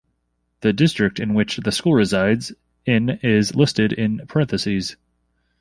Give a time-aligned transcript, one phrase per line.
[0.61, 2.53] The district in which the school resides
[2.87, 4.95] in is listed in parentheses.